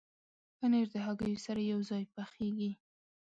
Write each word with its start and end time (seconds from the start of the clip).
پنېر 0.57 0.87
د 0.93 0.95
هګیو 1.05 1.43
سره 1.45 1.61
یوځای 1.73 2.03
پخېږي. 2.15 2.71